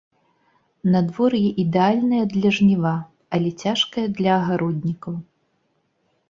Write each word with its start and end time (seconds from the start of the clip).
Надвор'е 0.93 1.49
ідэальнае 1.63 2.21
для 2.33 2.49
жніва, 2.57 2.95
але 3.37 3.49
цяжкае 3.65 4.07
для 4.17 4.31
агароднікаў. 4.41 5.13